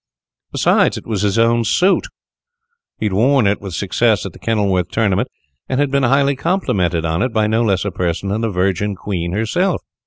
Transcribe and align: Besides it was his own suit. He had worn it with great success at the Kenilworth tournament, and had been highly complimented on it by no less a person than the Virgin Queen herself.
Besides 0.51 0.97
it 0.97 1.05
was 1.05 1.21
his 1.21 1.37
own 1.37 1.63
suit. 1.63 2.07
He 2.97 3.05
had 3.05 3.13
worn 3.13 3.45
it 3.45 3.61
with 3.61 3.73
great 3.73 3.77
success 3.81 4.25
at 4.25 4.33
the 4.33 4.39
Kenilworth 4.39 4.87
tournament, 4.89 5.27
and 5.69 5.79
had 5.79 5.91
been 5.91 6.01
highly 6.01 6.35
complimented 6.35 7.05
on 7.05 7.21
it 7.21 7.31
by 7.31 7.45
no 7.45 7.61
less 7.61 7.85
a 7.85 7.91
person 7.91 8.29
than 8.29 8.41
the 8.41 8.49
Virgin 8.49 8.95
Queen 8.95 9.31
herself. 9.33 9.79